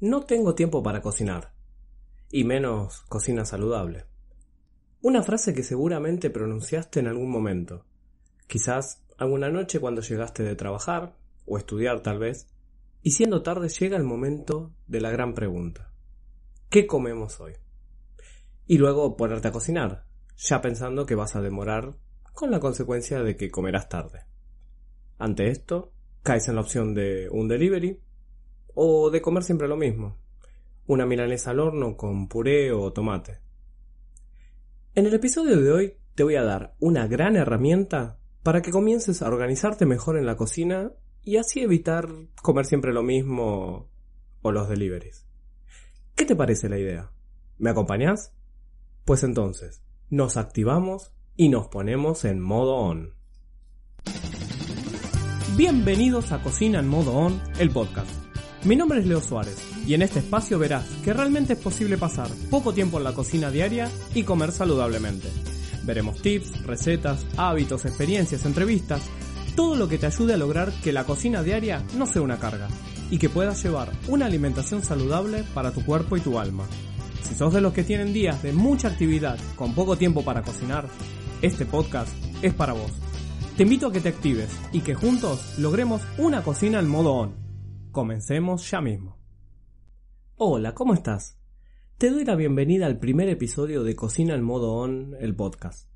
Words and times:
No 0.00 0.24
tengo 0.24 0.54
tiempo 0.54 0.82
para 0.82 1.00
cocinar. 1.00 1.54
Y 2.30 2.44
menos 2.44 3.00
cocina 3.08 3.46
saludable. 3.46 4.04
Una 5.00 5.22
frase 5.22 5.54
que 5.54 5.62
seguramente 5.62 6.28
pronunciaste 6.28 7.00
en 7.00 7.06
algún 7.06 7.30
momento. 7.30 7.86
Quizás 8.46 9.02
alguna 9.16 9.48
noche 9.48 9.80
cuando 9.80 10.02
llegaste 10.02 10.42
de 10.42 10.54
trabajar, 10.54 11.16
o 11.46 11.56
estudiar 11.56 12.02
tal 12.02 12.18
vez, 12.18 12.46
y 13.02 13.12
siendo 13.12 13.42
tarde 13.42 13.70
llega 13.70 13.96
el 13.96 14.04
momento 14.04 14.74
de 14.86 15.00
la 15.00 15.10
gran 15.10 15.32
pregunta. 15.32 15.92
¿Qué 16.68 16.86
comemos 16.86 17.40
hoy? 17.40 17.54
Y 18.66 18.76
luego 18.76 19.16
ponerte 19.16 19.48
a 19.48 19.52
cocinar, 19.52 20.04
ya 20.36 20.60
pensando 20.60 21.06
que 21.06 21.14
vas 21.14 21.36
a 21.36 21.40
demorar 21.40 21.96
con 22.34 22.50
la 22.50 22.60
consecuencia 22.60 23.22
de 23.22 23.36
que 23.36 23.50
comerás 23.50 23.88
tarde. 23.88 24.26
Ante 25.18 25.48
esto, 25.48 25.94
caes 26.22 26.48
en 26.48 26.56
la 26.56 26.60
opción 26.60 26.92
de 26.92 27.28
un 27.30 27.48
delivery 27.48 28.02
o 28.76 29.10
de 29.10 29.22
comer 29.22 29.42
siempre 29.42 29.68
lo 29.68 29.76
mismo, 29.76 30.18
una 30.86 31.06
milanesa 31.06 31.50
al 31.50 31.60
horno 31.60 31.96
con 31.96 32.28
puré 32.28 32.70
o 32.72 32.92
tomate. 32.92 33.40
En 34.94 35.06
el 35.06 35.14
episodio 35.14 35.60
de 35.60 35.72
hoy 35.72 35.94
te 36.14 36.22
voy 36.22 36.36
a 36.36 36.44
dar 36.44 36.74
una 36.78 37.06
gran 37.06 37.36
herramienta 37.36 38.18
para 38.42 38.62
que 38.62 38.70
comiences 38.70 39.22
a 39.22 39.28
organizarte 39.28 39.86
mejor 39.86 40.18
en 40.18 40.26
la 40.26 40.36
cocina 40.36 40.92
y 41.22 41.38
así 41.38 41.60
evitar 41.60 42.08
comer 42.42 42.66
siempre 42.66 42.92
lo 42.92 43.02
mismo 43.02 43.88
o 44.42 44.52
los 44.52 44.68
deliveries. 44.68 45.26
¿Qué 46.14 46.26
te 46.26 46.36
parece 46.36 46.68
la 46.68 46.78
idea? 46.78 47.10
¿Me 47.58 47.70
acompañas? 47.70 48.32
Pues 49.06 49.24
entonces, 49.24 49.82
nos 50.10 50.36
activamos 50.36 51.12
y 51.34 51.48
nos 51.48 51.68
ponemos 51.68 52.26
en 52.26 52.40
modo 52.40 52.76
on. 52.76 53.14
Bienvenidos 55.56 56.32
a 56.32 56.42
Cocina 56.42 56.80
en 56.80 56.88
modo 56.88 57.12
on, 57.16 57.40
el 57.58 57.70
podcast. 57.70 58.25
Mi 58.66 58.74
nombre 58.74 58.98
es 58.98 59.06
Leo 59.06 59.20
Suárez 59.20 59.56
y 59.86 59.94
en 59.94 60.02
este 60.02 60.18
espacio 60.18 60.58
verás 60.58 60.84
que 61.04 61.12
realmente 61.12 61.52
es 61.52 61.58
posible 61.60 61.96
pasar 61.96 62.28
poco 62.50 62.74
tiempo 62.74 62.98
en 62.98 63.04
la 63.04 63.12
cocina 63.12 63.48
diaria 63.48 63.88
y 64.12 64.24
comer 64.24 64.50
saludablemente. 64.50 65.28
Veremos 65.84 66.20
tips, 66.20 66.66
recetas, 66.66 67.24
hábitos, 67.36 67.84
experiencias, 67.84 68.44
entrevistas, 68.44 69.02
todo 69.54 69.76
lo 69.76 69.86
que 69.86 69.98
te 69.98 70.06
ayude 70.06 70.34
a 70.34 70.36
lograr 70.36 70.72
que 70.82 70.92
la 70.92 71.04
cocina 71.04 71.44
diaria 71.44 71.84
no 71.96 72.06
sea 72.06 72.22
una 72.22 72.40
carga 72.40 72.66
y 73.08 73.18
que 73.18 73.28
puedas 73.28 73.62
llevar 73.62 73.92
una 74.08 74.26
alimentación 74.26 74.82
saludable 74.82 75.44
para 75.54 75.70
tu 75.70 75.84
cuerpo 75.84 76.16
y 76.16 76.20
tu 76.20 76.36
alma. 76.36 76.64
Si 77.22 77.36
sos 77.36 77.54
de 77.54 77.60
los 77.60 77.72
que 77.72 77.84
tienen 77.84 78.12
días 78.12 78.42
de 78.42 78.52
mucha 78.52 78.88
actividad 78.88 79.38
con 79.54 79.76
poco 79.76 79.96
tiempo 79.96 80.24
para 80.24 80.42
cocinar, 80.42 80.88
este 81.40 81.66
podcast 81.66 82.12
es 82.42 82.52
para 82.52 82.72
vos. 82.72 82.90
Te 83.56 83.62
invito 83.62 83.86
a 83.86 83.92
que 83.92 84.00
te 84.00 84.08
actives 84.08 84.50
y 84.72 84.80
que 84.80 84.96
juntos 84.96 85.56
logremos 85.56 86.02
una 86.18 86.42
cocina 86.42 86.80
en 86.80 86.88
modo 86.88 87.12
on. 87.12 87.45
Comencemos 87.96 88.70
ya 88.70 88.82
mismo. 88.82 89.16
Hola, 90.34 90.74
¿cómo 90.74 90.92
estás? 90.92 91.40
Te 91.96 92.10
doy 92.10 92.26
la 92.26 92.34
bienvenida 92.34 92.84
al 92.84 92.98
primer 92.98 93.30
episodio 93.30 93.84
de 93.84 93.96
Cocina 93.96 94.34
en 94.34 94.42
modo 94.42 94.74
on, 94.74 95.14
el 95.18 95.34
podcast. 95.34 95.88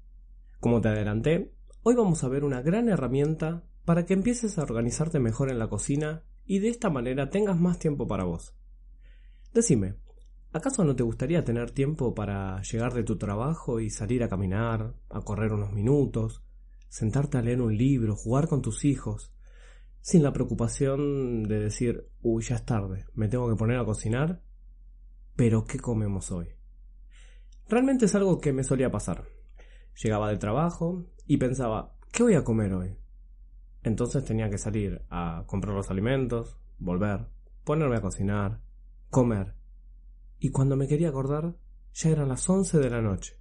Como 0.60 0.80
te 0.80 0.88
adelanté, 0.88 1.52
hoy 1.82 1.94
vamos 1.96 2.24
a 2.24 2.28
ver 2.28 2.44
una 2.44 2.62
gran 2.62 2.88
herramienta 2.88 3.66
para 3.84 4.06
que 4.06 4.14
empieces 4.14 4.56
a 4.56 4.62
organizarte 4.62 5.20
mejor 5.20 5.50
en 5.50 5.58
la 5.58 5.68
cocina 5.68 6.24
y 6.46 6.60
de 6.60 6.70
esta 6.70 6.88
manera 6.88 7.28
tengas 7.28 7.60
más 7.60 7.78
tiempo 7.78 8.08
para 8.08 8.24
vos. 8.24 8.54
Decime, 9.52 9.96
¿Acaso 10.54 10.84
no 10.84 10.96
te 10.96 11.02
gustaría 11.02 11.44
tener 11.44 11.70
tiempo 11.70 12.14
para 12.14 12.62
llegar 12.62 12.94
de 12.94 13.04
tu 13.04 13.18
trabajo 13.18 13.78
y 13.78 13.90
salir 13.90 14.22
a 14.22 14.30
caminar, 14.30 14.94
a 15.10 15.20
correr 15.20 15.52
unos 15.52 15.74
minutos, 15.74 16.42
sentarte 16.88 17.36
a 17.36 17.42
leer 17.42 17.60
un 17.60 17.76
libro, 17.76 18.16
jugar 18.16 18.48
con 18.48 18.62
tus 18.62 18.86
hijos, 18.86 19.34
sin 20.00 20.22
la 20.22 20.32
preocupación 20.32 21.42
de 21.44 21.60
decir, 21.60 22.08
uy, 22.22 22.42
ya 22.42 22.56
es 22.56 22.64
tarde, 22.64 23.06
me 23.14 23.28
tengo 23.28 23.48
que 23.48 23.56
poner 23.56 23.78
a 23.78 23.84
cocinar? 23.84 24.42
Pero 25.36 25.64
¿qué 25.64 25.78
comemos 25.78 26.30
hoy? 26.32 26.48
Realmente 27.68 28.06
es 28.06 28.14
algo 28.14 28.40
que 28.40 28.52
me 28.52 28.64
solía 28.64 28.90
pasar. 28.90 29.24
Llegaba 30.02 30.28
del 30.28 30.38
trabajo 30.38 31.06
y 31.26 31.36
pensaba, 31.36 31.96
¿qué 32.12 32.22
voy 32.22 32.34
a 32.34 32.44
comer 32.44 32.72
hoy? 32.72 32.96
Entonces 33.82 34.24
tenía 34.24 34.50
que 34.50 34.58
salir 34.58 35.02
a 35.08 35.44
comprar 35.46 35.74
los 35.74 35.90
alimentos, 35.90 36.58
volver, 36.78 37.28
ponerme 37.64 37.96
a 37.96 38.02
cocinar, 38.02 38.60
comer 39.08 39.60
y 40.40 40.50
cuando 40.50 40.74
me 40.74 40.88
quería 40.88 41.10
acordar 41.10 41.54
ya 41.92 42.10
eran 42.10 42.28
las 42.28 42.48
once 42.48 42.78
de 42.78 42.88
la 42.88 43.02
noche. 43.02 43.38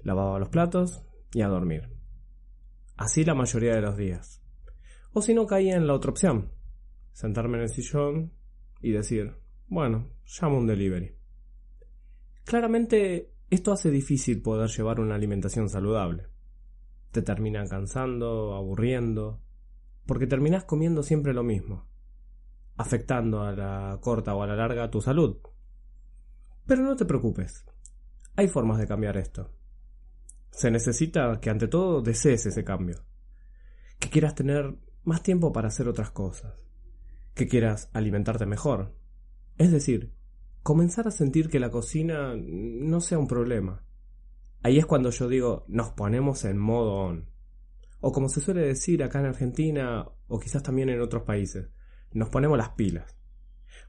Lavaba 0.00 0.38
los 0.38 0.50
platos 0.50 1.02
y 1.32 1.40
a 1.40 1.48
dormir. 1.48 1.90
Así 2.96 3.24
la 3.24 3.34
mayoría 3.34 3.74
de 3.74 3.80
los 3.80 3.96
días. 3.96 4.43
O 5.14 5.22
si 5.22 5.32
no 5.32 5.46
caía 5.46 5.76
en 5.76 5.86
la 5.86 5.94
otra 5.94 6.10
opción, 6.10 6.50
sentarme 7.12 7.56
en 7.58 7.62
el 7.62 7.68
sillón 7.70 8.32
y 8.80 8.90
decir, 8.90 9.36
bueno, 9.68 10.10
llamo 10.26 10.58
un 10.58 10.66
delivery. 10.66 11.16
Claramente 12.44 13.32
esto 13.48 13.72
hace 13.72 13.92
difícil 13.92 14.42
poder 14.42 14.68
llevar 14.68 14.98
una 14.98 15.14
alimentación 15.14 15.68
saludable. 15.68 16.26
Te 17.12 17.22
termina 17.22 17.64
cansando, 17.66 18.54
aburriendo, 18.56 19.40
porque 20.04 20.26
terminas 20.26 20.64
comiendo 20.64 21.04
siempre 21.04 21.32
lo 21.32 21.44
mismo, 21.44 21.88
afectando 22.76 23.42
a 23.42 23.52
la 23.52 23.98
corta 24.00 24.34
o 24.34 24.42
a 24.42 24.48
la 24.48 24.56
larga 24.56 24.90
tu 24.90 25.00
salud, 25.00 25.38
pero 26.66 26.82
no 26.82 26.96
te 26.96 27.04
preocupes. 27.04 27.64
Hay 28.34 28.48
formas 28.48 28.78
de 28.78 28.88
cambiar 28.88 29.16
esto. 29.16 29.52
Se 30.50 30.72
necesita 30.72 31.38
que 31.40 31.50
ante 31.50 31.68
todo 31.68 32.02
desees 32.02 32.46
ese 32.46 32.64
cambio. 32.64 33.04
Que 34.00 34.10
quieras 34.10 34.34
tener 34.34 34.74
más 35.04 35.22
tiempo 35.22 35.52
para 35.52 35.68
hacer 35.68 35.88
otras 35.88 36.10
cosas. 36.10 36.66
Que 37.34 37.46
quieras 37.46 37.90
alimentarte 37.92 38.46
mejor. 38.46 38.94
Es 39.58 39.70
decir, 39.70 40.12
comenzar 40.62 41.06
a 41.06 41.12
sentir 41.12 41.48
que 41.48 41.60
la 41.60 41.70
cocina 41.70 42.34
no 42.36 43.00
sea 43.00 43.18
un 43.18 43.28
problema. 43.28 43.84
Ahí 44.62 44.78
es 44.78 44.86
cuando 44.86 45.10
yo 45.10 45.28
digo, 45.28 45.64
nos 45.68 45.90
ponemos 45.90 46.44
en 46.44 46.58
modo 46.58 46.94
on. 46.94 47.30
O 48.00 48.12
como 48.12 48.28
se 48.28 48.40
suele 48.40 48.62
decir 48.62 49.02
acá 49.02 49.20
en 49.20 49.26
Argentina, 49.26 50.06
o 50.26 50.40
quizás 50.40 50.62
también 50.62 50.88
en 50.88 51.00
otros 51.00 51.22
países, 51.22 51.68
nos 52.12 52.30
ponemos 52.30 52.56
las 52.56 52.70
pilas. 52.70 53.16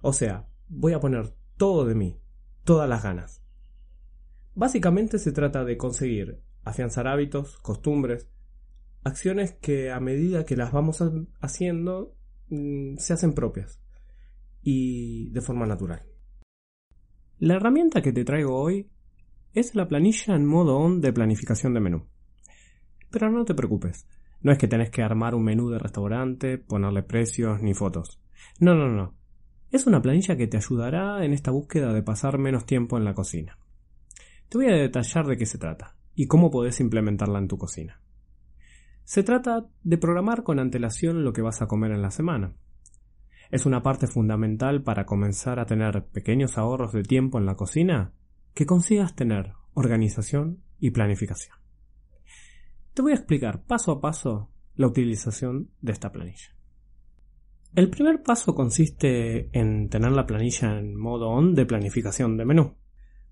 O 0.02 0.14
sea, 0.14 0.50
voy 0.68 0.94
a 0.94 1.00
poner 1.00 1.34
todo 1.58 1.86
de 1.86 1.96
mí, 1.96 2.20
todas 2.64 2.90
las 2.90 3.04
ganas. 3.04 3.42
Básicamente 4.54 5.20
se 5.20 5.32
trata 5.32 5.64
de 5.64 5.78
conseguir 5.78 6.42
afianzar 6.64 7.08
hábitos, 7.08 7.58
costumbres, 7.60 8.30
acciones 9.06 9.54
que 9.54 9.92
a 9.92 10.00
medida 10.00 10.46
que 10.46 10.58
las 10.58 10.72
vamos 10.72 11.02
haciendo 11.40 12.16
mm, 12.50 12.98
se 12.98 13.14
hacen 13.14 13.34
propias 13.34 13.80
y 14.62 15.30
de 15.30 15.42
forma 15.42 15.66
natural. 15.66 16.02
La 17.38 17.56
herramienta 17.56 18.02
que 18.02 18.12
te 18.12 18.26
traigo 18.26 18.60
hoy 18.60 18.90
es 19.54 19.76
la 19.76 19.88
planilla 19.88 20.36
en 20.36 20.46
modo 20.46 20.78
on 20.78 21.02
de 21.02 21.14
planificación 21.14 21.74
de 21.74 21.80
menú. 21.80 22.08
Pero 23.12 23.30
no 23.30 23.46
te 23.46 23.54
preocupes, 23.54 24.08
no 24.42 24.52
es 24.52 24.58
que 24.58 24.68
tenés 24.68 24.90
que 24.90 25.04
armar 25.04 25.36
un 25.36 25.44
menú 25.44 25.70
de 25.70 25.80
restaurante, 25.80 26.58
ponerle 26.58 27.04
precios 27.04 27.62
ni 27.62 27.74
fotos. 27.74 28.20
No, 28.60 28.74
no, 28.74 28.90
no. 28.90 29.16
Es 29.72 29.86
una 29.86 30.02
planilla 30.02 30.36
que 30.36 30.48
te 30.48 30.58
ayudará 30.58 31.24
en 31.24 31.34
esta 31.34 31.52
búsqueda 31.52 31.94
de 31.94 32.02
pasar 32.02 32.38
menos 32.38 32.66
tiempo 32.66 32.98
en 32.98 33.06
la 33.06 33.14
cocina. 33.14 33.58
Te 34.50 34.58
voy 34.58 34.68
a 34.68 34.76
detallar 34.76 35.28
de 35.28 35.38
qué 35.38 35.46
se 35.46 35.58
trata 35.58 35.96
y 36.16 36.28
cómo 36.28 36.50
podés 36.50 36.80
implementarla 36.80 37.40
en 37.40 37.48
tu 37.48 37.58
cocina. 37.58 38.02
Se 39.06 39.22
trata 39.22 39.68
de 39.84 40.00
programar 40.00 40.42
con 40.42 40.60
antelación 40.60 41.24
lo 41.24 41.32
que 41.32 41.44
vas 41.44 41.62
a 41.62 41.68
comer 41.68 41.92
en 41.92 42.02
la 42.02 42.10
semana. 42.10 42.56
Es 43.52 43.68
una 43.68 43.84
parte 43.84 44.08
fundamental 44.08 44.82
para 44.82 45.06
comenzar 45.06 45.60
a 45.60 45.68
tener 45.68 46.08
pequeños 46.08 46.58
ahorros 46.58 46.92
de 46.92 47.04
tiempo 47.04 47.38
en 47.38 47.46
la 47.46 47.56
cocina 47.56 48.14
que 48.56 48.66
consigas 48.66 49.16
tener 49.16 49.54
organización 49.76 50.64
y 50.80 50.90
planificación. 50.90 51.56
Te 52.96 53.04
voy 53.04 53.12
a 53.12 53.16
explicar 53.16 53.64
paso 53.64 53.92
a 53.92 54.02
paso 54.02 54.50
la 54.74 54.88
utilización 54.88 55.70
de 55.82 55.92
esta 55.92 56.12
planilla. 56.12 56.56
El 57.76 57.92
primer 57.92 58.24
paso 58.24 58.56
consiste 58.56 59.50
en 59.58 59.88
tener 59.90 60.14
la 60.14 60.26
planilla 60.26 60.80
en 60.80 60.96
modo 60.96 61.30
on 61.30 61.54
de 61.54 61.68
planificación 61.68 62.38
de 62.38 62.46
menú. 62.46 62.76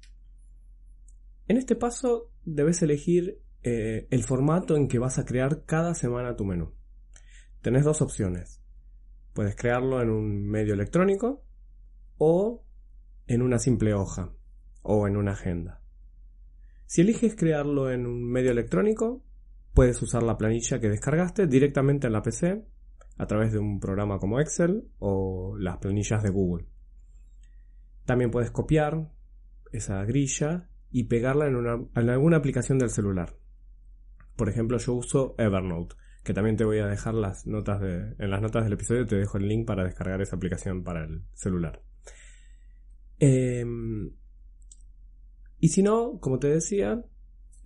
En 1.48 1.58
este 1.58 1.76
paso 1.76 2.30
debes 2.44 2.80
elegir 2.80 3.42
eh, 3.62 4.06
el 4.10 4.24
formato 4.24 4.76
en 4.76 4.88
que 4.88 4.98
vas 4.98 5.18
a 5.18 5.24
crear 5.24 5.64
cada 5.64 5.94
semana 5.94 6.36
tu 6.36 6.44
menú. 6.44 6.72
Tenés 7.62 7.84
dos 7.84 8.02
opciones. 8.02 8.62
Puedes 9.32 9.54
crearlo 9.56 10.00
en 10.02 10.10
un 10.10 10.48
medio 10.48 10.74
electrónico 10.74 11.44
o 12.18 12.64
en 13.26 13.42
una 13.42 13.58
simple 13.58 13.94
hoja 13.94 14.32
o 14.82 15.06
en 15.06 15.16
una 15.16 15.32
agenda. 15.32 15.82
Si 16.86 17.02
eliges 17.02 17.36
crearlo 17.36 17.90
en 17.90 18.06
un 18.06 18.28
medio 18.28 18.50
electrónico, 18.50 19.22
puedes 19.74 20.02
usar 20.02 20.22
la 20.22 20.36
planilla 20.36 20.80
que 20.80 20.88
descargaste 20.88 21.46
directamente 21.46 22.08
en 22.08 22.12
la 22.12 22.22
PC 22.22 22.66
a 23.16 23.26
través 23.26 23.52
de 23.52 23.58
un 23.58 23.78
programa 23.78 24.18
como 24.18 24.40
Excel 24.40 24.88
o 24.98 25.56
las 25.58 25.78
planillas 25.78 26.22
de 26.22 26.30
Google. 26.30 26.66
También 28.06 28.30
puedes 28.30 28.50
copiar 28.50 29.12
esa 29.72 30.02
grilla 30.04 30.68
y 30.90 31.04
pegarla 31.04 31.46
en, 31.46 32.08
alguna 32.08 32.38
aplicación 32.38 32.78
del 32.78 32.90
celular. 32.90 33.36
Por 34.40 34.48
ejemplo, 34.48 34.78
yo 34.78 34.94
uso 34.94 35.34
Evernote, 35.36 35.96
que 36.24 36.32
también 36.32 36.56
te 36.56 36.64
voy 36.64 36.78
a 36.78 36.86
dejar 36.86 37.12
las 37.12 37.46
notas 37.46 37.78
de, 37.78 38.14
en 38.18 38.30
las 38.30 38.40
notas 38.40 38.64
del 38.64 38.72
episodio, 38.72 39.04
te 39.04 39.16
dejo 39.16 39.36
el 39.36 39.46
link 39.46 39.66
para 39.66 39.84
descargar 39.84 40.22
esa 40.22 40.36
aplicación 40.36 40.82
para 40.82 41.04
el 41.04 41.24
celular. 41.34 41.82
Em, 43.18 44.12
y 45.58 45.68
si 45.68 45.82
no, 45.82 46.18
como 46.20 46.38
te 46.38 46.48
decía, 46.48 47.04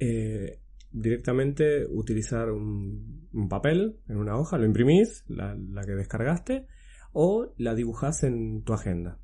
eh, 0.00 0.62
directamente 0.90 1.86
utilizar 1.86 2.50
un, 2.50 3.28
papel 3.48 4.00
en 4.08 4.16
una 4.16 4.36
hoja, 4.36 4.58
lo 4.58 4.66
imprimís, 4.66 5.22
la, 5.28 5.56
que 5.86 5.92
descargaste, 5.92 6.66
o 7.12 7.54
la 7.56 7.76
dibujás 7.76 8.24
en 8.24 8.64
tu 8.64 8.72
agenda 8.72 9.20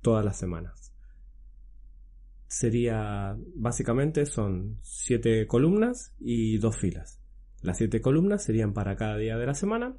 todas 0.00 0.24
las 0.24 0.38
semanas. 0.38 0.89
Sería, 2.50 3.36
básicamente 3.54 4.26
son 4.26 4.80
siete 4.82 5.46
columnas 5.46 6.16
y 6.18 6.58
dos 6.58 6.76
filas. 6.76 7.22
Las 7.62 7.78
siete 7.78 8.00
columnas 8.00 8.42
serían 8.42 8.72
para 8.72 8.96
cada 8.96 9.16
día 9.18 9.36
de 9.36 9.46
la 9.46 9.54
semana 9.54 9.96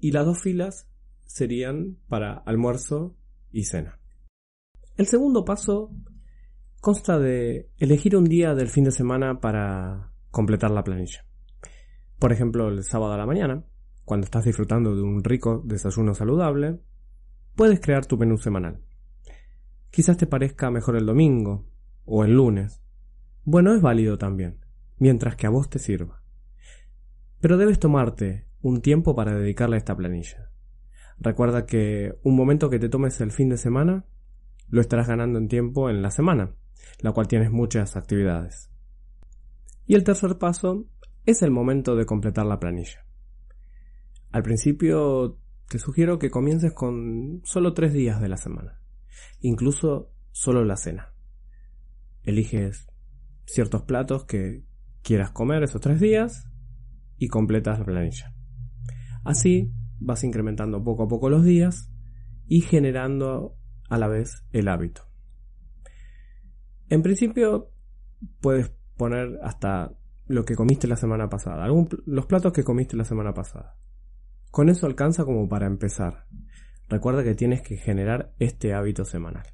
y 0.00 0.12
las 0.12 0.24
dos 0.24 0.40
filas 0.40 0.88
serían 1.26 1.98
para 2.08 2.38
almuerzo 2.38 3.14
y 3.52 3.64
cena. 3.64 4.00
El 4.96 5.06
segundo 5.06 5.44
paso 5.44 5.90
consta 6.80 7.18
de 7.18 7.68
elegir 7.76 8.16
un 8.16 8.24
día 8.24 8.54
del 8.54 8.70
fin 8.70 8.84
de 8.84 8.90
semana 8.90 9.40
para 9.40 10.10
completar 10.30 10.70
la 10.70 10.84
planilla. 10.84 11.26
Por 12.18 12.32
ejemplo, 12.32 12.68
el 12.68 12.82
sábado 12.82 13.12
a 13.12 13.18
la 13.18 13.26
mañana, 13.26 13.62
cuando 14.06 14.24
estás 14.24 14.46
disfrutando 14.46 14.96
de 14.96 15.02
un 15.02 15.22
rico 15.22 15.60
desayuno 15.66 16.14
saludable, 16.14 16.80
puedes 17.54 17.78
crear 17.78 18.06
tu 18.06 18.16
menú 18.16 18.38
semanal. 18.38 18.80
Quizás 19.90 20.16
te 20.16 20.26
parezca 20.26 20.70
mejor 20.70 20.96
el 20.96 21.04
domingo 21.04 21.73
o 22.04 22.24
el 22.24 22.34
lunes. 22.34 22.82
Bueno, 23.44 23.74
es 23.74 23.82
válido 23.82 24.18
también, 24.18 24.64
mientras 24.98 25.36
que 25.36 25.46
a 25.46 25.50
vos 25.50 25.68
te 25.68 25.78
sirva. 25.78 26.22
Pero 27.40 27.56
debes 27.56 27.78
tomarte 27.78 28.46
un 28.62 28.80
tiempo 28.80 29.14
para 29.14 29.36
dedicarle 29.36 29.76
a 29.76 29.78
esta 29.78 29.96
planilla. 29.96 30.50
Recuerda 31.18 31.66
que 31.66 32.14
un 32.22 32.36
momento 32.36 32.70
que 32.70 32.78
te 32.78 32.88
tomes 32.88 33.20
el 33.20 33.30
fin 33.30 33.48
de 33.48 33.56
semana, 33.56 34.06
lo 34.68 34.80
estarás 34.80 35.08
ganando 35.08 35.38
en 35.38 35.48
tiempo 35.48 35.90
en 35.90 36.02
la 36.02 36.10
semana, 36.10 36.54
la 37.00 37.12
cual 37.12 37.28
tienes 37.28 37.50
muchas 37.50 37.96
actividades. 37.96 38.70
Y 39.86 39.94
el 39.94 40.04
tercer 40.04 40.38
paso 40.38 40.86
es 41.26 41.42
el 41.42 41.50
momento 41.50 41.96
de 41.96 42.06
completar 42.06 42.46
la 42.46 42.58
planilla. 42.58 43.04
Al 44.32 44.42
principio 44.42 45.38
te 45.68 45.78
sugiero 45.78 46.18
que 46.18 46.30
comiences 46.30 46.72
con 46.72 47.42
solo 47.44 47.74
tres 47.74 47.92
días 47.92 48.20
de 48.20 48.28
la 48.28 48.36
semana, 48.36 48.80
incluso 49.40 50.10
solo 50.32 50.64
la 50.64 50.76
cena. 50.76 51.13
Eliges 52.24 52.88
ciertos 53.46 53.82
platos 53.82 54.24
que 54.24 54.64
quieras 55.02 55.30
comer 55.30 55.62
esos 55.62 55.80
tres 55.80 56.00
días 56.00 56.48
y 57.18 57.28
completas 57.28 57.78
la 57.78 57.84
planilla. 57.84 58.34
Así 59.24 59.72
vas 59.98 60.24
incrementando 60.24 60.82
poco 60.82 61.04
a 61.04 61.08
poco 61.08 61.30
los 61.30 61.44
días 61.44 61.90
y 62.46 62.60
generando 62.60 63.56
a 63.88 63.98
la 63.98 64.08
vez 64.08 64.44
el 64.52 64.68
hábito. 64.68 65.02
En 66.88 67.02
principio 67.02 67.70
puedes 68.40 68.70
poner 68.96 69.38
hasta 69.42 69.92
lo 70.26 70.44
que 70.44 70.54
comiste 70.54 70.88
la 70.88 70.96
semana 70.96 71.28
pasada, 71.28 71.66
los 72.06 72.26
platos 72.26 72.52
que 72.52 72.64
comiste 72.64 72.96
la 72.96 73.04
semana 73.04 73.34
pasada. 73.34 73.76
Con 74.50 74.68
eso 74.68 74.86
alcanza 74.86 75.24
como 75.24 75.48
para 75.48 75.66
empezar. 75.66 76.26
Recuerda 76.88 77.24
que 77.24 77.34
tienes 77.34 77.62
que 77.62 77.76
generar 77.76 78.34
este 78.38 78.72
hábito 78.72 79.04
semanal. 79.04 79.46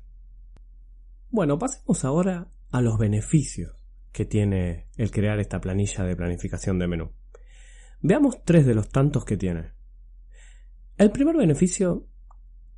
Bueno, 1.31 1.59
pasemos 1.59 2.05
ahora 2.05 2.49
a 2.71 2.81
los 2.81 2.99
beneficios 2.99 3.75
que 4.13 4.25
tiene 4.25 4.89
el 4.97 5.11
crear 5.11 5.39
esta 5.39 5.61
planilla 5.61 6.05
de 6.05 6.17
planificación 6.17 6.79
de 6.79 6.89
menú. 6.89 7.13
Veamos 8.01 8.45
tres 8.45 8.67
de 8.67 8.75
los 8.75 8.89
tantos 8.89 9.25
que 9.25 9.37
tiene. 9.37 9.73
El 10.97 11.11
primer 11.11 11.37
beneficio 11.37 12.09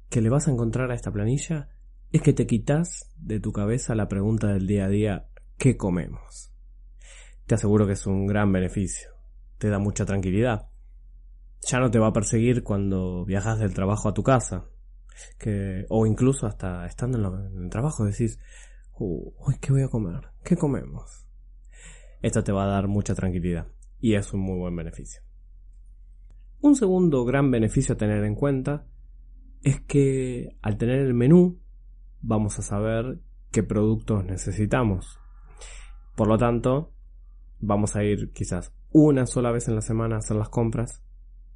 que 0.09 0.21
le 0.21 0.31
vas 0.31 0.49
a 0.49 0.51
encontrar 0.51 0.91
a 0.91 0.95
esta 0.95 1.13
planilla 1.13 1.71
es 2.11 2.23
que 2.23 2.33
te 2.33 2.47
quitas 2.47 3.11
de 3.17 3.41
tu 3.41 3.53
cabeza 3.53 3.95
la 3.95 4.09
pregunta 4.09 4.49
del 4.49 4.67
día 4.67 4.85
a 4.85 4.89
día 4.89 5.29
¿qué 5.57 5.77
comemos? 5.77 6.53
te 7.47 7.57
aseguro 7.57 7.87
que 7.87 7.93
es 7.93 8.07
un 8.07 8.27
gran 8.27 8.51
beneficio. 8.51 9.11
Te 9.59 9.69
da 9.69 9.79
mucha 9.79 10.07
tranquilidad. 10.07 10.69
Ya 11.61 11.81
no 11.81 11.91
te 11.91 11.99
va 11.99 12.09
a 12.09 12.13
perseguir 12.13 12.63
cuando 12.63 13.25
viajas 13.25 13.59
del 13.59 13.75
trabajo 13.75 14.09
a 14.09 14.15
tu 14.15 14.23
casa. 14.23 14.67
Que, 15.39 15.85
o 15.91 16.07
incluso 16.07 16.47
hasta 16.47 16.87
estando 16.87 17.19
en, 17.19 17.65
el 17.65 17.69
trabajo 17.71 18.05
decís, 18.05 18.39
uy, 18.99 19.57
¿qué 19.61 19.73
voy 19.73 19.83
a 19.83 19.89
comer? 19.89 20.31
¿Qué 20.45 20.57
comemos? 20.57 21.27
Esto 22.21 22.45
te 22.45 22.53
va 22.53 22.65
a 22.65 22.69
dar 22.69 22.89
mucha 22.89 23.15
tranquilidad 23.15 23.67
y 24.01 24.15
es 24.15 24.33
un 24.33 24.41
muy 24.41 24.59
buen 24.59 24.77
beneficio. 24.77 25.23
Un 26.61 26.77
segundo 26.77 27.25
gran 27.25 27.51
beneficio 27.51 27.95
a 27.95 27.99
tener 27.99 28.25
en 28.25 28.35
cuenta 28.35 28.87
es 29.63 29.81
que 29.81 30.57
al 30.63 30.77
tener 30.77 31.01
el 31.01 31.15
menú 31.15 31.61
vamos 32.21 32.59
a 32.59 32.63
saber 32.63 33.21
qué 33.51 33.63
productos 33.63 34.25
necesitamos. 34.25 35.19
Por 36.15 36.29
lo 36.29 36.39
tanto, 36.39 36.93
vamos 37.59 37.97
a 37.97 38.05
ir 38.05 38.33
quizás 38.33 38.75
una 38.93 39.27
sola 39.27 39.51
vez 39.51 39.69
en 39.69 39.75
la 39.75 39.81
semana 39.81 40.17
a 40.17 40.19
hacer 40.19 40.37
las 40.37 40.51
compras 40.51 41.03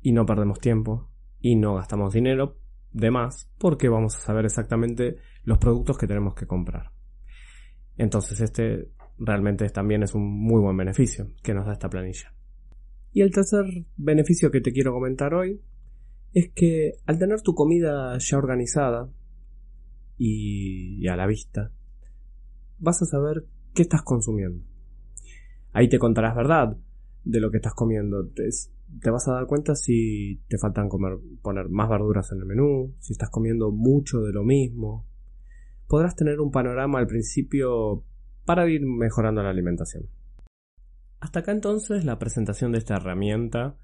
y 0.00 0.12
no 0.12 0.26
perdemos 0.26 0.59
tiempo 0.59 1.11
y 1.40 1.57
no 1.57 1.75
gastamos 1.75 2.14
dinero 2.14 2.59
de 2.93 3.11
más 3.11 3.50
porque 3.59 3.88
vamos 3.88 4.16
a 4.16 4.21
saber 4.21 4.47
exactamente 4.47 5.19
los 5.45 5.59
productos 5.59 5.99
que 5.99 6.07
tenemos 6.07 6.35
que 6.35 6.47
comprar. 6.47 6.96
Entonces 7.97 8.41
este 8.41 8.91
realmente 9.19 9.69
también 9.71 10.03
es 10.03 10.15
un 10.15 10.25
muy 10.25 10.61
buen 10.61 10.76
beneficio 10.76 11.33
que 11.43 11.55
nos 11.55 11.67
da 11.67 11.73
esta 11.73 11.88
planilla. 11.88 12.35
Y 13.12 13.23
el 13.23 13.31
tercer 13.31 13.65
beneficio 13.97 14.50
que 14.50 14.61
te 14.61 14.73
quiero 14.73 14.93
comentar 14.93 15.33
hoy 15.33 15.62
es 16.35 16.50
que 16.55 16.93
al 17.07 17.19
tener 17.19 17.41
tu 17.41 17.55
comida 17.55 18.19
ya 18.19 18.37
organizada 18.37 19.09
y, 20.19 21.07
a 21.09 21.17
la 21.17 21.26
vista, 21.26 21.73
vas 22.79 23.00
a 23.00 23.07
saber 23.07 23.47
qué 23.75 23.83
estás 23.83 24.03
consumiendo. 24.03 24.62
Ahí 25.73 25.88
te 25.88 25.99
contarás 25.99 26.37
verdad 26.37 26.76
de 27.25 27.41
lo 27.41 27.50
que 27.50 27.57
estás 27.57 27.75
comiendo. 27.75 28.29
Te, 28.29 29.11
vas 29.11 29.29
a 29.29 29.33
dar 29.33 29.47
cuenta 29.47 29.75
si 29.75 30.43
te 30.49 30.59
faltan 30.59 30.91
comer, 30.91 31.19
poner 31.41 31.71
más 31.71 31.88
verduras 31.88 32.31
en 32.33 32.41
el 32.41 32.47
menú, 32.47 32.95
si 32.99 33.15
estás 33.15 33.31
comiendo 33.31 33.71
mucho 33.71 34.21
de 34.21 34.33
lo 34.33 34.45
mismo. 34.45 35.07
Podrás 35.88 36.16
tener 36.16 36.40
un 36.40 36.50
panorama 36.50 36.99
al 36.99 37.07
principio 37.07 38.05
para 38.45 38.69
ir 38.69 38.83
mejorando 38.85 39.43
la 39.43 39.50
alimentación. 39.50 40.09
Hasta 41.21 41.40
acá 41.40 41.52
entonces 41.52 42.05
la 42.05 42.19
presentación 42.19 42.73
de 42.73 42.78
esta 42.78 42.97
herramienta 42.97 43.76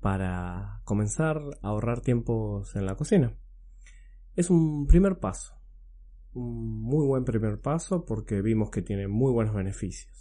para 0.00 0.80
comenzar 0.84 1.40
a 1.62 1.68
ahorrar 1.68 2.00
tiempos 2.00 2.76
en 2.76 2.86
la 2.86 2.96
cocina. 2.96 3.36
Es 4.36 4.50
un 4.50 4.86
primer 4.86 5.18
paso, 5.18 5.54
un 6.32 6.82
muy 6.82 7.06
buen 7.06 7.24
primer 7.24 7.60
paso 7.60 8.04
porque 8.04 8.42
vimos 8.42 8.70
que 8.70 8.82
tiene 8.82 9.08
muy 9.08 9.32
buenos 9.32 9.54
beneficios 9.54 10.14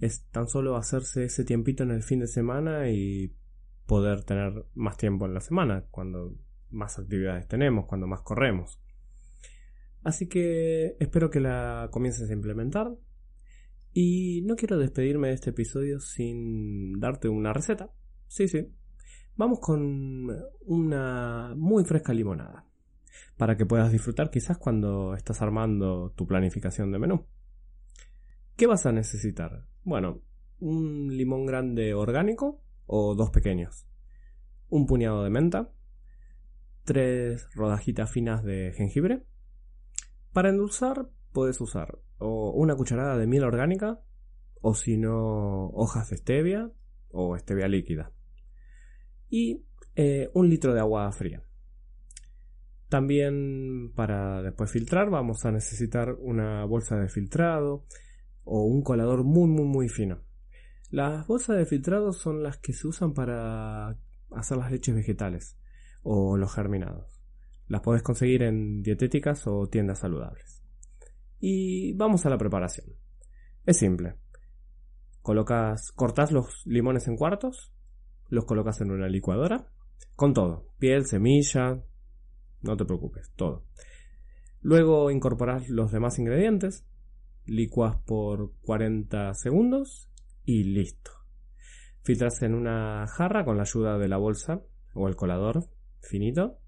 es 0.00 0.26
tan 0.30 0.48
solo 0.48 0.76
hacerse 0.76 1.24
ese 1.24 1.44
tiempito 1.44 1.82
en 1.82 1.90
el 1.90 2.02
fin 2.02 2.20
de 2.20 2.26
semana 2.26 2.90
y 2.90 3.34
poder 3.86 4.24
tener 4.24 4.66
más 4.74 4.96
tiempo 4.96 5.26
en 5.26 5.34
la 5.34 5.40
semana, 5.40 5.84
cuando 5.90 6.34
más 6.70 6.98
actividades 6.98 7.46
tenemos, 7.48 7.86
cuando 7.86 8.06
más 8.06 8.22
corremos. 8.22 8.80
Así 10.06 10.28
que 10.28 10.96
espero 11.00 11.30
que 11.30 11.40
la 11.40 11.88
comiences 11.90 12.30
a 12.30 12.32
implementar. 12.32 12.96
Y 13.92 14.42
no 14.42 14.54
quiero 14.54 14.78
despedirme 14.78 15.28
de 15.28 15.34
este 15.34 15.50
episodio 15.50 15.98
sin 15.98 17.00
darte 17.00 17.28
una 17.28 17.52
receta. 17.52 17.90
Sí, 18.28 18.46
sí. 18.46 18.72
Vamos 19.34 19.58
con 19.58 20.30
una 20.64 21.54
muy 21.56 21.84
fresca 21.84 22.12
limonada. 22.12 22.68
Para 23.36 23.56
que 23.56 23.66
puedas 23.66 23.90
disfrutar 23.90 24.30
quizás 24.30 24.58
cuando 24.58 25.16
estás 25.16 25.42
armando 25.42 26.12
tu 26.14 26.24
planificación 26.24 26.92
de 26.92 27.00
menú. 27.00 27.26
¿Qué 28.54 28.68
vas 28.68 28.86
a 28.86 28.92
necesitar? 28.92 29.66
Bueno, 29.82 30.22
un 30.60 31.16
limón 31.16 31.46
grande 31.46 31.94
orgánico 31.94 32.62
o 32.86 33.16
dos 33.16 33.30
pequeños, 33.30 33.88
un 34.68 34.86
puñado 34.86 35.24
de 35.24 35.30
menta, 35.30 35.72
tres 36.84 37.48
rodajitas 37.56 38.08
finas 38.08 38.44
de 38.44 38.72
jengibre. 38.72 39.24
Para 40.36 40.50
endulzar 40.50 41.08
puedes 41.32 41.58
usar 41.62 41.98
una 42.18 42.76
cucharada 42.76 43.16
de 43.16 43.26
miel 43.26 43.44
orgánica 43.44 44.02
o 44.60 44.74
si 44.74 44.98
no 44.98 45.68
hojas 45.68 46.10
de 46.10 46.18
stevia 46.18 46.70
o 47.08 47.38
stevia 47.38 47.68
líquida 47.68 48.12
y 49.30 49.64
eh, 49.94 50.28
un 50.34 50.50
litro 50.50 50.74
de 50.74 50.80
agua 50.80 51.10
fría. 51.12 51.42
También 52.90 53.94
para 53.94 54.42
después 54.42 54.70
filtrar 54.70 55.08
vamos 55.08 55.46
a 55.46 55.52
necesitar 55.52 56.12
una 56.20 56.66
bolsa 56.66 56.96
de 56.96 57.08
filtrado 57.08 57.86
o 58.44 58.66
un 58.66 58.82
colador 58.82 59.24
muy 59.24 59.48
muy 59.48 59.64
muy 59.64 59.88
fino. 59.88 60.20
Las 60.90 61.26
bolsas 61.26 61.56
de 61.56 61.64
filtrado 61.64 62.12
son 62.12 62.42
las 62.42 62.58
que 62.58 62.74
se 62.74 62.86
usan 62.86 63.14
para 63.14 63.98
hacer 64.32 64.58
las 64.58 64.70
leches 64.70 64.94
vegetales 64.94 65.56
o 66.02 66.36
los 66.36 66.52
germinados. 66.52 67.15
Las 67.68 67.80
podés 67.80 68.02
conseguir 68.02 68.42
en 68.42 68.82
dietéticas 68.82 69.46
o 69.46 69.66
tiendas 69.68 69.98
saludables. 69.98 70.62
Y 71.40 71.92
vamos 71.94 72.24
a 72.24 72.30
la 72.30 72.38
preparación. 72.38 72.86
Es 73.64 73.78
simple. 73.78 74.14
Colocas, 75.22 75.90
cortas 75.92 76.30
los 76.30 76.64
limones 76.66 77.08
en 77.08 77.16
cuartos, 77.16 77.72
los 78.28 78.44
colocas 78.44 78.80
en 78.80 78.92
una 78.92 79.08
licuadora, 79.08 79.66
con 80.14 80.32
todo, 80.32 80.68
piel, 80.78 81.04
semilla, 81.06 81.82
no 82.62 82.76
te 82.76 82.84
preocupes, 82.84 83.32
todo. 83.34 83.64
Luego 84.60 85.10
incorporas 85.10 85.68
los 85.68 85.90
demás 85.90 86.18
ingredientes, 86.18 86.86
licuas 87.44 87.96
por 88.06 88.52
40 88.62 89.34
segundos 89.34 90.08
y 90.44 90.64
listo. 90.64 91.10
Filtras 92.02 92.42
en 92.42 92.54
una 92.54 93.06
jarra 93.08 93.44
con 93.44 93.56
la 93.56 93.64
ayuda 93.64 93.98
de 93.98 94.08
la 94.08 94.16
bolsa 94.16 94.62
o 94.94 95.08
el 95.08 95.16
colador 95.16 95.68
finito 96.00 96.60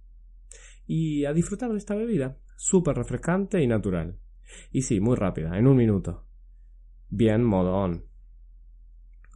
y 0.88 1.26
a 1.26 1.33
disfrutar 1.35 1.71
de 1.71 1.78
esta 1.78 1.95
bebida, 1.95 2.38
súper 2.57 2.97
refrescante 2.97 3.62
y 3.62 3.68
natural. 3.68 4.18
Y 4.73 4.83
sí, 4.83 4.99
muy 4.99 5.14
rápida, 5.14 5.57
en 5.57 5.66
un 5.66 5.76
minuto. 5.76 6.25
Bien, 7.11 7.45
modón. 7.45 8.07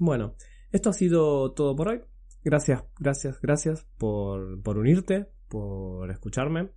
Bueno, 0.00 0.34
esto 0.72 0.90
ha 0.90 0.94
sido 0.94 1.52
todo 1.52 1.76
por 1.76 1.88
hoy. 1.88 2.00
Gracias, 2.42 2.82
gracias, 2.98 3.38
gracias 3.40 3.86
por, 3.98 4.60
por 4.62 4.78
unirte, 4.78 5.28
por 5.48 6.10
escucharme. 6.10 6.70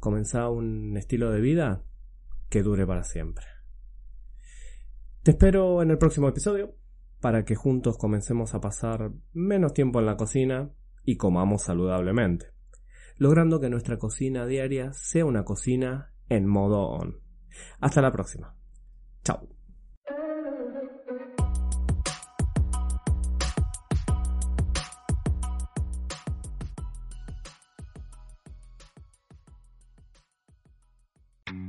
Comenzá 0.00 0.48
un 0.48 0.96
estilo 0.96 1.30
de 1.30 1.40
vida 1.40 1.84
que 2.48 2.62
dure 2.62 2.86
para 2.86 3.04
siempre. 3.04 3.44
Te 5.22 5.32
espero 5.32 5.82
en 5.82 5.90
el 5.90 5.98
próximo 5.98 6.28
episodio 6.28 6.74
para 7.20 7.44
que 7.44 7.54
juntos 7.54 7.98
comencemos 7.98 8.54
a 8.54 8.60
pasar 8.60 9.12
menos 9.32 9.74
tiempo 9.74 10.00
en 10.00 10.06
la 10.06 10.16
cocina 10.16 10.70
y 11.04 11.16
comamos 11.16 11.62
saludablemente, 11.62 12.46
logrando 13.18 13.60
que 13.60 13.68
nuestra 13.68 13.98
cocina 13.98 14.46
diaria 14.46 14.92
sea 14.94 15.26
una 15.26 15.44
cocina 15.44 16.14
en 16.30 16.46
modo 16.46 16.88
on. 16.88 17.20
Hasta 17.80 18.00
la 18.00 18.10
próxima. 18.10 18.56
Chao. 19.22 19.59